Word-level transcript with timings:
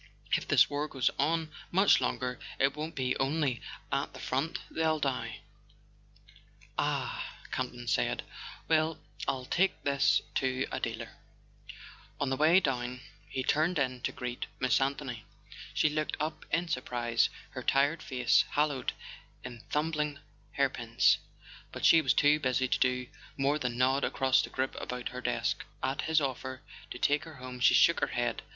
If 0.31 0.47
this 0.47 0.67
war 0.67 0.87
goes 0.87 1.11
on 1.19 1.51
much 1.69 2.01
longer, 2.01 2.39
it 2.57 2.75
won't 2.75 2.95
be 2.95 3.15
only 3.17 3.61
at 3.91 4.13
the 4.13 4.19
front 4.19 4.57
that 4.69 4.73
they'll 4.73 4.99
die." 4.99 5.41
A 6.75 6.79
SON 6.79 6.79
AT 6.79 6.79
THE 6.79 6.79
FRONT 6.79 6.79
"Ah" 6.79 7.37
said 7.45 7.51
Camp 7.51 7.73
ton. 8.17 8.21
"Well, 8.67 8.99
I'll 9.27 9.45
take 9.45 9.83
this 9.83 10.21
to 10.33 10.65
a 10.71 10.79
dealer——" 10.79 11.17
On 12.19 12.31
the 12.31 12.35
way 12.35 12.59
down 12.59 13.01
he 13.29 13.43
turned 13.43 13.77
in 13.77 14.01
to 14.01 14.11
greet 14.11 14.47
Miss 14.59 14.79
An¬ 14.79 14.95
thony. 14.95 15.21
She 15.75 15.87
looked 15.87 16.17
up 16.19 16.45
in 16.49 16.67
surprise, 16.67 17.29
her 17.51 17.61
tired 17.61 18.01
face 18.01 18.43
haloed 18.55 18.93
in 19.43 19.63
tumbling 19.69 20.17
hairpins; 20.53 21.19
but 21.71 21.85
she 21.85 22.01
was 22.01 22.15
too 22.15 22.39
busy 22.39 22.67
to 22.67 22.79
do 22.79 23.05
more 23.37 23.59
than 23.59 23.77
nod 23.77 24.03
across 24.03 24.41
the 24.41 24.49
group 24.49 24.73
about 24.81 25.09
her 25.09 25.21
desk. 25.21 25.63
At 25.83 26.01
his 26.01 26.19
offer 26.19 26.61
to 26.89 26.97
take 26.97 27.23
her 27.25 27.35
home 27.35 27.59
she 27.59 27.75
shook 27.75 27.99
her 27.99 28.07
head. 28.07 28.41